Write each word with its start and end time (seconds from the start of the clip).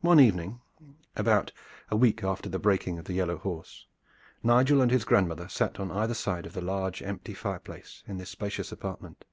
One 0.00 0.20
evening 0.20 0.60
about 1.16 1.50
a 1.90 1.96
week 1.96 2.22
after 2.22 2.48
the 2.48 2.60
breaking 2.60 3.00
of 3.00 3.06
the 3.06 3.14
yellow 3.14 3.36
horse, 3.36 3.84
Nigel 4.44 4.80
and 4.80 4.92
his 4.92 5.04
grandmother 5.04 5.48
sat 5.48 5.80
on 5.80 5.90
either 5.90 6.14
side 6.14 6.46
of 6.46 6.52
the 6.52 6.60
large 6.60 7.02
empty 7.02 7.34
fireplace 7.34 8.04
in 8.06 8.18
this 8.18 8.30
spacious 8.30 8.70
apartment. 8.70 9.24